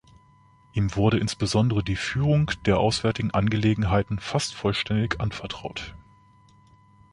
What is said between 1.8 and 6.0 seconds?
die Führung der auswärtigen Angelegenheiten fast vollständig anvertraut.